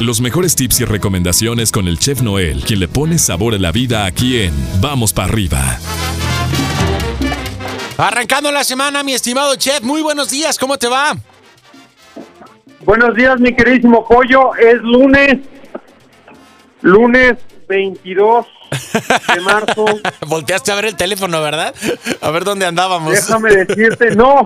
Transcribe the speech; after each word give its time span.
Los 0.00 0.20
mejores 0.20 0.56
tips 0.56 0.80
y 0.80 0.84
recomendaciones 0.84 1.70
con 1.70 1.86
el 1.86 2.00
chef 2.00 2.20
Noel, 2.20 2.64
quien 2.64 2.80
le 2.80 2.88
pone 2.88 3.16
sabor 3.16 3.54
a 3.54 3.58
la 3.58 3.70
vida 3.70 4.06
aquí 4.06 4.42
en 4.42 4.52
Vamos 4.80 5.12
para 5.12 5.28
arriba. 5.28 5.78
Arrancando 7.96 8.50
la 8.50 8.64
semana, 8.64 9.04
mi 9.04 9.14
estimado 9.14 9.54
chef, 9.54 9.82
muy 9.82 10.02
buenos 10.02 10.30
días, 10.30 10.58
¿cómo 10.58 10.78
te 10.78 10.88
va? 10.88 11.14
Buenos 12.84 13.14
días, 13.14 13.38
mi 13.38 13.54
queridísimo 13.54 14.04
pollo. 14.04 14.56
Es 14.56 14.82
lunes, 14.82 15.38
lunes 16.82 17.34
22 17.68 18.46
de 19.32 19.40
marzo. 19.42 19.84
Volteaste 20.26 20.72
a 20.72 20.74
ver 20.74 20.86
el 20.86 20.96
teléfono, 20.96 21.40
¿verdad? 21.40 21.72
A 22.20 22.30
ver 22.32 22.42
dónde 22.42 22.66
andábamos. 22.66 23.12
Déjame 23.12 23.54
decirte, 23.54 24.16
no, 24.16 24.44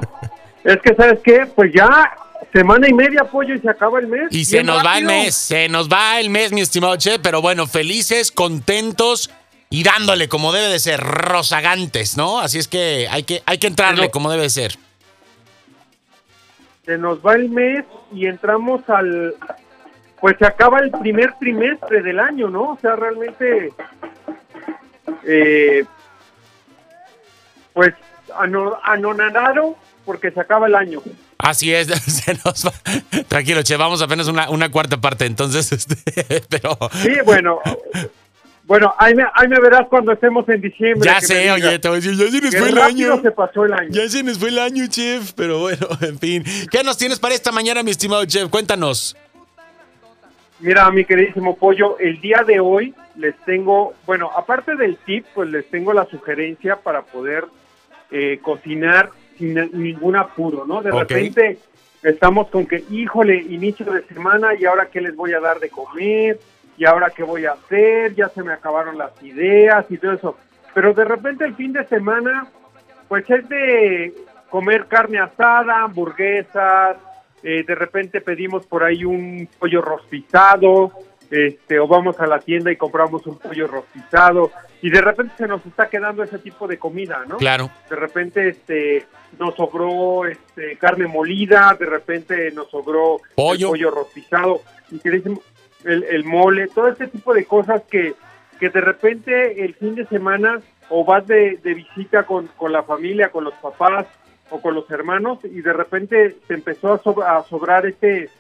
es 0.63 0.77
que 0.83 0.95
sabes 0.95 1.21
qué, 1.25 1.47
pues 1.57 1.73
ya 1.73 2.13
semana 2.53 2.89
y 2.89 2.93
media 2.93 3.25
pollo 3.25 3.55
y 3.55 3.59
se 3.59 3.69
acaba 3.69 3.99
el 3.99 4.07
mes. 4.07 4.29
Y 4.31 4.45
se 4.45 4.63
nos 4.63 4.85
va 4.85 4.99
el 4.99 5.05
mes, 5.05 5.35
se 5.35 5.69
nos 5.69 5.89
va 5.89 6.21
el 6.21 6.31
mes, 6.31 6.53
mi 6.53 6.61
estimado 6.61 6.97
chef, 6.97 7.21
pero 7.23 7.43
bueno, 7.43 7.67
felices, 7.67 8.33
contentos 8.33 9.31
y 9.71 9.83
dándole 9.83 10.29
como 10.29 10.53
debe 10.53 10.69
de 10.69 10.79
ser, 10.79 11.01
rozagantes, 11.01 12.17
¿no? 12.17 12.41
Así 12.41 12.59
es 12.59 12.69
que 12.69 13.07
hay 13.11 13.25
que, 13.25 13.43
hay 13.47 13.59
que 13.59 13.67
entrarle 13.67 14.11
como 14.11 14.31
debe 14.31 14.45
de 14.45 14.51
ser. 14.51 14.75
Se 16.87 16.97
nos 16.97 17.25
va 17.25 17.35
el 17.35 17.51
mes 17.51 17.85
y 18.13 18.27
entramos 18.27 18.89
al, 18.89 19.35
pues 20.21 20.37
se 20.39 20.47
acaba 20.47 20.79
el 20.81 20.91
primer 20.91 21.35
trimestre 21.39 22.03
del 22.03 22.19
año, 22.19 22.49
¿no? 22.49 22.73
O 22.73 22.79
sea, 22.81 22.97
realmente, 22.97 23.73
eh, 25.25 25.85
pues 27.75 27.93
anonadado 28.85 29.77
porque 30.07 30.31
se 30.31 30.41
acaba 30.41 30.67
el 30.67 30.75
año. 30.75 31.03
Así 31.49 31.73
es, 31.73 31.87
se 32.07 32.35
nos 32.45 32.67
va. 32.67 32.73
Tranquilo, 33.27 33.63
che, 33.63 33.77
vamos 33.77 34.03
apenas 34.03 34.29
una, 34.29 34.51
una 34.51 34.71
cuarta 34.71 35.01
parte, 35.01 35.25
entonces, 35.25 35.73
este, 35.73 35.97
pero... 36.49 36.77
Sí, 37.03 37.13
bueno, 37.25 37.61
bueno, 38.65 38.95
ahí 38.99 39.15
me, 39.15 39.25
ahí 39.35 39.49
me 39.49 39.59
verás 39.61 39.89
cuando 39.89 40.13
estemos 40.13 40.47
en 40.51 40.61
diciembre. 40.61 41.09
Ya 41.09 41.23
sé, 41.23 41.51
oye, 41.51 41.79
te 41.79 41.89
voy 41.89 41.97
a 41.97 42.01
decir, 42.03 42.19
ya 42.19 42.31
se 42.31 42.41
nos 42.43 42.55
fue 42.55 42.69
el 42.69 42.79
año. 42.79 43.23
se 43.23 43.31
pasó 43.31 43.65
el 43.65 43.73
año. 43.73 43.89
Ya 43.91 44.09
se 44.11 44.23
nos 44.23 44.39
fue 44.39 44.51
el 44.51 44.59
año, 44.59 44.87
chef, 44.89 45.33
pero 45.33 45.61
bueno, 45.61 45.87
en 46.03 46.19
fin. 46.19 46.45
¿Qué 46.71 46.85
nos 46.85 46.99
tienes 46.99 47.19
para 47.19 47.35
esta 47.35 47.51
mañana, 47.51 47.83
mi 47.83 47.93
estimado 47.93 48.27
chef? 48.27 48.51
Cuéntanos. 48.51 49.17
Mira, 50.61 50.91
mi 50.91 51.07
queridísimo 51.07 51.57
pollo, 51.57 51.99
el 51.99 52.21
día 52.21 52.45
de 52.47 52.61
hoy 52.61 52.95
les 53.17 53.35
tengo, 53.47 53.95
bueno, 54.05 54.31
aparte 54.37 54.77
del 54.77 54.99
tip, 54.99 55.25
pues 55.35 55.49
les 55.49 55.67
tengo 55.71 55.95
la 55.95 56.05
sugerencia 56.05 56.77
para 56.77 57.03
poder 57.03 57.45
eh, 58.11 58.39
cocinar 58.43 59.13
sin 59.39 59.55
ningún 59.73 60.17
apuro, 60.17 60.65
¿no? 60.67 60.83
De 60.83 60.91
repente 60.91 61.59
estamos 62.03 62.49
con 62.49 62.67
que, 62.67 62.85
híjole, 62.91 63.37
inicio 63.37 63.87
de 63.87 64.03
semana 64.03 64.55
y 64.55 64.65
ahora 64.65 64.89
qué 64.91 65.01
les 65.01 65.15
voy 65.15 65.33
a 65.33 65.41
dar 65.41 65.59
de 65.59 65.71
comer 65.71 66.39
y 66.77 66.85
ahora 66.85 67.11
qué 67.11 67.23
voy 67.23 67.47
a 67.47 67.53
hacer, 67.53 68.15
ya 68.15 68.29
se 68.29 68.43
me 68.43 68.53
acabaron 68.53 68.99
las 68.99 69.11
ideas 69.23 69.87
y 69.89 69.99
todo 69.99 70.13
eso. 70.13 70.37
Pero 70.75 70.95
de 70.95 71.05
repente 71.05 71.45
el 71.45 71.55
fin 71.55 71.73
de 71.73 71.85
semana, 71.87 72.47
pues 73.09 73.29
es 73.31 73.49
de 73.49 74.15
comer 74.49 74.87
carne 74.87 75.19
asada, 75.19 75.83
hamburguesas, 75.83 76.97
eh, 77.43 77.65
de 77.67 77.75
repente 77.75 78.21
pedimos 78.21 78.67
por 78.67 78.85
ahí 78.85 79.05
un 79.05 79.49
pollo 79.59 79.81
rostizado, 79.81 80.93
este, 81.31 81.79
o 81.79 81.87
vamos 81.87 82.19
a 82.21 82.27
la 82.27 82.39
tienda 82.39 82.71
y 82.71 82.77
compramos 82.77 83.27
un 83.27 83.39
pollo 83.39 83.67
rostizado, 83.67 84.51
y 84.81 84.91
de 84.91 85.01
repente 85.01 85.35
se 85.39 85.49
nos 85.49 85.65
está 85.67 85.89
quedando 85.89 86.23
ese 86.23 86.39
tipo 86.39 86.67
de 86.67 86.79
comida, 86.79 87.25
¿no? 87.27 87.37
Claro. 87.39 87.71
De 87.91 87.97
repente 87.97 88.49
este, 88.49 89.07
nos 89.39 89.55
sobró 89.55 90.27
este, 90.27 90.77
carne 90.77 91.07
molida, 91.07 91.77
de 91.79 91.87
repente 91.87 92.51
nos 92.53 92.71
sobró 92.71 93.21
pollo, 93.35 93.71
pollo 93.71 93.91
rostizado, 93.91 94.63
y 94.91 94.99
que 95.01 95.09
el, 95.85 96.05
el 96.05 96.25
mole, 96.25 96.69
todo 96.69 96.89
este 96.89 97.07
tipo 97.09 97.35
de 97.35 97.45
cosas 97.45 97.83
que, 97.91 98.15
que 98.59 98.71
de 98.71 98.81
repente 98.81 99.65
el 99.65 99.75
fin 99.75 99.95
de 99.95 100.07
semana 100.07 100.61
o 100.89 101.05
vas 101.05 101.27
de, 101.27 101.59
visita 101.63 102.25
con, 102.25 102.47
con, 102.57 102.73
la 102.73 102.83
familia, 102.83 103.31
con 103.31 103.45
los 103.45 103.55
papás 103.55 104.07
o 104.51 104.61
con 104.61 104.75
los 104.75 104.91
hermanos 104.91 105.39
y 105.45 105.61
de 105.61 105.73
repente 105.73 106.37
te 106.47 106.55
empezó 106.55 107.01
a, 107.23 107.45
sobrar 107.45 107.87
este 107.87 108.31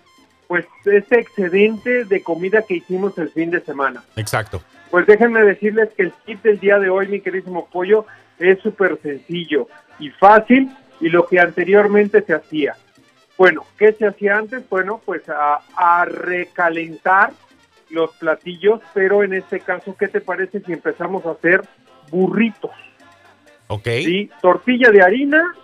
pues 0.49 0.67
este 0.87 1.21
excedente 1.21 2.05
de 2.07 2.23
comida 2.23 2.63
que 2.63 2.77
hicimos 2.77 3.17
el 3.19 3.29
fin 3.29 3.51
de 3.51 3.61
semana. 3.61 4.03
Exacto. 4.17 4.63
Pues 4.91 5.07
déjenme 5.07 5.43
decirles 5.43 5.91
que 5.95 6.05
el 6.05 6.13
tip 6.25 6.43
del 6.43 6.59
día 6.59 6.79
de 6.79 6.89
hoy, 6.89 7.07
mi 7.07 7.21
queridísimo 7.21 7.69
pollo, 7.71 8.07
es 8.39 8.59
súper 8.61 8.99
sencillo 9.03 9.69
y 10.01 10.09
fácil 10.11 10.71
y 11.01 11.11
lo 11.11 11.27
que 11.27 11.39
anteriormente 11.39 12.23
se 12.23 12.35
hacía. 12.35 12.75
Bueno, 13.37 13.65
¿qué 13.79 13.93
se 13.93 14.07
hacía 14.07 14.39
antes? 14.39 14.69
Bueno, 14.69 15.01
pues 15.05 15.23
a, 15.29 16.05
recalentar 16.07 17.33
los 17.91 18.11
platillos, 18.17 18.81
pero 18.95 19.23
en 19.23 19.35
este 19.35 19.61
caso, 19.61 19.95
¿qué 19.97 20.09
te 20.09 20.21
parece 20.21 20.61
si 20.61 20.73
empezamos 20.73 21.25
a 21.27 21.33
hacer 21.33 21.63
burritos? 22.11 22.73
Ok. 23.69 23.87
Sí, 24.03 24.31
tortilla 24.41 24.91
de 24.91 25.03
harina 25.03 25.55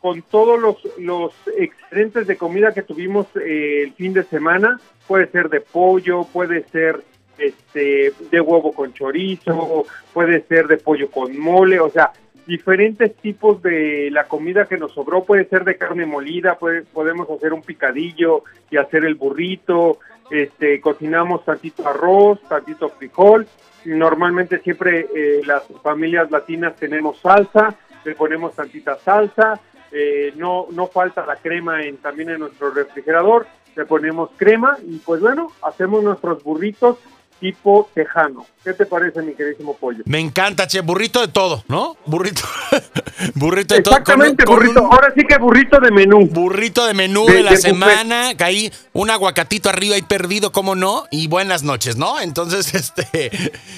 con 0.00 0.22
todos 0.22 0.58
los, 0.58 0.76
los 0.98 1.32
excedentes 1.58 2.26
de 2.26 2.36
comida 2.36 2.72
que 2.72 2.82
tuvimos 2.82 3.26
eh, 3.36 3.82
el 3.84 3.92
fin 3.92 4.12
de 4.12 4.24
semana. 4.24 4.80
Puede 5.06 5.26
ser 5.28 5.48
de 5.48 5.60
pollo, 5.60 6.24
puede 6.24 6.64
ser 6.68 7.02
este 7.38 8.12
de 8.30 8.40
huevo 8.40 8.72
con 8.72 8.92
chorizo, 8.92 9.84
puede 10.12 10.42
ser 10.42 10.66
de 10.66 10.76
pollo 10.76 11.10
con 11.10 11.38
mole, 11.38 11.80
o 11.80 11.90
sea, 11.90 12.12
diferentes 12.46 13.14
tipos 13.16 13.62
de 13.62 14.10
la 14.10 14.24
comida 14.24 14.66
que 14.66 14.76
nos 14.76 14.92
sobró, 14.92 15.24
puede 15.24 15.44
ser 15.46 15.64
de 15.64 15.76
carne 15.76 16.04
molida, 16.04 16.58
puede, 16.58 16.82
podemos 16.82 17.28
hacer 17.30 17.52
un 17.52 17.62
picadillo 17.62 18.44
y 18.70 18.76
hacer 18.76 19.04
el 19.04 19.14
burrito, 19.14 19.98
este, 20.30 20.80
cocinamos 20.80 21.44
tantito 21.44 21.86
arroz, 21.88 22.40
tantito 22.48 22.88
frijol, 22.90 23.46
normalmente 23.84 24.58
siempre 24.58 25.06
eh, 25.14 25.40
las 25.44 25.64
familias 25.82 26.30
latinas 26.30 26.76
tenemos 26.76 27.20
salsa, 27.20 27.76
le 28.04 28.14
ponemos 28.14 28.54
tantita 28.54 28.96
salsa, 28.98 29.60
eh, 29.92 30.32
no, 30.36 30.66
no 30.70 30.86
falta 30.86 31.26
la 31.26 31.36
crema 31.36 31.82
en, 31.82 31.98
también 31.98 32.30
en 32.30 32.40
nuestro 32.40 32.70
refrigerador, 32.70 33.46
le 33.76 33.84
ponemos 33.84 34.30
crema 34.36 34.78
y 34.86 34.98
pues 34.98 35.20
bueno, 35.20 35.52
hacemos 35.62 36.02
nuestros 36.02 36.42
burritos 36.42 36.98
tipo 37.40 37.90
tejano. 37.94 38.46
¿Qué 38.62 38.74
te 38.74 38.84
parece, 38.84 39.22
mi 39.22 39.34
queridísimo 39.34 39.74
pollo? 39.74 40.02
Me 40.04 40.20
encanta, 40.20 40.66
che, 40.66 40.80
burrito 40.82 41.20
de 41.22 41.28
todo, 41.28 41.64
¿no? 41.66 41.96
Burrito. 42.04 42.42
burrito 43.34 43.74
de 43.74 43.82
todo. 43.82 43.96
Exactamente, 43.96 44.44
burrito. 44.44 44.80
Ahora 44.80 45.12
sí 45.16 45.24
que 45.26 45.38
burrito 45.38 45.80
de 45.80 45.90
menú. 45.90 46.26
Burrito 46.26 46.86
de 46.86 46.92
menú 46.92 47.24
de, 47.24 47.42
la 47.42 47.56
semana. 47.56 48.36
Caí 48.36 48.70
un 48.92 49.08
aguacatito 49.08 49.70
arriba 49.70 49.96
y 49.96 50.02
perdido, 50.02 50.52
¿cómo 50.52 50.74
no? 50.74 51.04
Y 51.10 51.28
buenas 51.28 51.62
noches, 51.62 51.96
¿no? 51.96 52.20
Entonces, 52.20 52.74
este. 52.74 53.30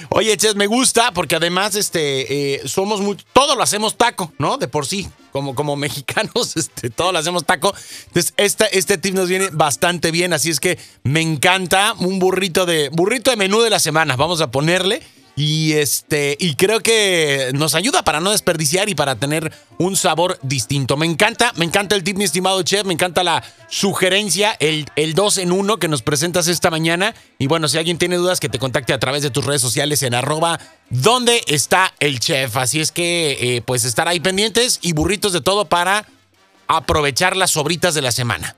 Oye, 0.09 0.35
che, 0.35 0.53
me 0.53 0.67
gusta 0.67 1.11
porque 1.13 1.37
además, 1.37 1.75
este, 1.75 2.55
eh, 2.55 2.61
somos 2.65 2.99
muy. 2.99 3.17
Todo 3.31 3.55
lo 3.55 3.63
hacemos 3.63 3.95
taco, 3.97 4.33
¿no? 4.37 4.57
De 4.57 4.67
por 4.67 4.85
sí 4.85 5.07
como, 5.33 5.55
como 5.55 5.75
mexicanos, 5.77 6.55
este, 6.55 6.89
todos 6.89 7.11
lo 7.11 7.19
hacemos 7.19 7.43
taco. 7.43 7.73
Entonces, 8.07 8.33
esta, 8.37 8.65
este 8.67 8.97
tip 8.97 9.15
nos 9.15 9.27
viene 9.27 9.49
bastante 9.51 10.11
bien, 10.11 10.31
así 10.31 10.49
es 10.49 10.61
que 10.61 10.79
me 11.03 11.19
encanta 11.19 11.93
un 11.99 12.19
burrito 12.19 12.65
de, 12.65 12.87
burrito 12.89 13.31
de 13.31 13.37
menú 13.37 13.52
de 13.61 13.69
la 13.69 13.79
semana, 13.79 14.15
vamos 14.15 14.41
a 14.41 14.49
ponerle. 14.49 15.01
Y 15.35 15.73
este, 15.73 16.37
y 16.39 16.53
creo 16.55 16.81
que 16.81 17.49
nos 17.55 17.73
ayuda 17.73 18.03
para 18.03 18.19
no 18.19 18.31
desperdiciar 18.31 18.87
y 18.89 18.95
para 18.95 19.15
tener 19.15 19.51
un 19.79 19.95
sabor 19.95 20.37
distinto. 20.43 20.95
Me 20.95 21.07
encanta, 21.07 21.51
me 21.55 21.65
encanta 21.65 21.95
el 21.95 22.03
tip, 22.03 22.17
mi 22.17 22.23
estimado 22.23 22.61
chef, 22.61 22.85
me 22.85 22.93
encanta 22.93 23.23
la 23.23 23.43
sugerencia, 23.67 24.55
el, 24.59 24.85
el 24.95 25.15
2 25.15 25.39
en 25.39 25.51
1 25.51 25.77
que 25.77 25.87
nos 25.87 26.03
presentas 26.03 26.47
esta 26.47 26.69
mañana. 26.69 27.15
Y 27.39 27.47
bueno, 27.47 27.67
si 27.67 27.79
alguien 27.79 27.97
tiene 27.97 28.17
dudas, 28.17 28.39
que 28.39 28.49
te 28.49 28.59
contacte 28.59 28.93
a 28.93 28.99
través 28.99 29.23
de 29.23 29.31
tus 29.31 29.43
redes 29.43 29.61
sociales 29.61 30.03
en 30.03 30.13
arroba 30.13 30.59
donde 30.91 31.41
está 31.47 31.95
el 31.99 32.19
chef. 32.19 32.55
Así 32.55 32.79
es 32.79 32.91
que, 32.91 33.37
eh, 33.41 33.61
pues 33.63 33.85
estar 33.85 34.07
ahí 34.07 34.19
pendientes 34.19 34.77
y 34.83 34.93
burritos 34.93 35.33
de 35.33 35.41
todo 35.41 35.65
para 35.65 36.05
aprovechar 36.67 37.35
las 37.35 37.51
sobritas 37.51 37.95
de 37.95 38.03
la 38.03 38.11
semana. 38.11 38.55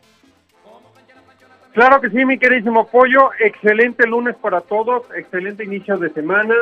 Claro 1.75 1.99
que 1.99 2.09
sí, 2.09 2.23
mi 2.23 2.39
queridísimo 2.39 2.87
pollo. 2.87 3.31
Excelente 3.37 4.07
lunes 4.07 4.35
para 4.41 4.61
todos, 4.61 5.03
excelente 5.13 5.65
inicio 5.65 5.97
de 5.97 6.09
semana. 6.11 6.55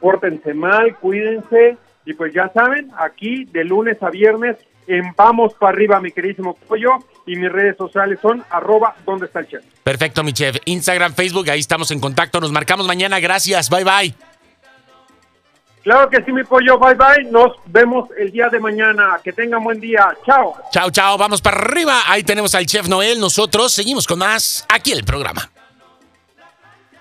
Pórtense 0.00 0.54
mal, 0.54 0.94
cuídense. 0.94 1.76
Y 2.06 2.14
pues 2.14 2.32
ya 2.32 2.50
saben, 2.54 2.88
aquí 2.96 3.46
de 3.46 3.64
lunes 3.64 4.00
a 4.00 4.10
viernes 4.10 4.56
en 4.86 5.12
Vamos 5.16 5.54
para 5.54 5.72
arriba, 5.72 6.00
mi 6.00 6.12
queridísimo 6.12 6.54
pollo. 6.68 6.98
Y 7.26 7.34
mis 7.34 7.50
redes 7.50 7.76
sociales 7.76 8.20
son 8.22 8.44
arroba 8.48 8.94
donde 9.04 9.26
está 9.26 9.40
el 9.40 9.48
chef. 9.48 9.64
Perfecto, 9.82 10.22
mi 10.22 10.32
chef. 10.32 10.56
Instagram, 10.64 11.14
Facebook, 11.14 11.50
ahí 11.50 11.58
estamos 11.58 11.90
en 11.90 11.98
contacto. 11.98 12.40
Nos 12.40 12.52
marcamos 12.52 12.86
mañana. 12.86 13.18
Gracias. 13.18 13.68
Bye, 13.70 13.82
bye. 13.84 14.29
Claro 15.82 16.10
que 16.10 16.22
sí, 16.22 16.32
mi 16.32 16.44
pollo. 16.44 16.78
Bye 16.78 16.94
bye. 16.94 17.30
Nos 17.30 17.52
vemos 17.66 18.08
el 18.18 18.30
día 18.30 18.48
de 18.48 18.60
mañana. 18.60 19.18
Que 19.22 19.32
tengan 19.32 19.64
buen 19.64 19.80
día. 19.80 20.08
Chao. 20.26 20.54
Chao, 20.70 20.90
chao. 20.90 21.16
Vamos 21.16 21.40
para 21.40 21.56
arriba. 21.58 22.02
Ahí 22.06 22.22
tenemos 22.22 22.54
al 22.54 22.66
chef 22.66 22.86
Noel. 22.88 23.18
Nosotros 23.18 23.72
seguimos 23.72 24.06
con 24.06 24.18
más 24.18 24.66
aquí 24.68 24.92
el 24.92 25.04
programa. 25.04 25.50